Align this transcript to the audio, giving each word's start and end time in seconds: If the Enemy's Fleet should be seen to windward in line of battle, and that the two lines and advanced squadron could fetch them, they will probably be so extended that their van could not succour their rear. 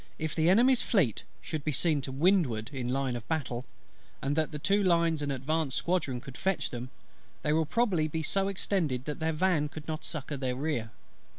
If 0.17 0.33
the 0.33 0.49
Enemy's 0.49 0.81
Fleet 0.81 1.21
should 1.43 1.63
be 1.63 1.71
seen 1.71 2.01
to 2.01 2.11
windward 2.11 2.71
in 2.73 2.87
line 2.87 3.15
of 3.15 3.27
battle, 3.27 3.65
and 4.19 4.35
that 4.35 4.51
the 4.51 4.57
two 4.57 4.81
lines 4.81 5.21
and 5.21 5.31
advanced 5.31 5.77
squadron 5.77 6.19
could 6.19 6.39
fetch 6.39 6.71
them, 6.71 6.89
they 7.43 7.53
will 7.53 7.67
probably 7.67 8.07
be 8.07 8.23
so 8.23 8.47
extended 8.47 9.05
that 9.05 9.19
their 9.19 9.31
van 9.31 9.69
could 9.69 9.87
not 9.87 10.03
succour 10.03 10.37
their 10.37 10.55
rear. 10.55 10.89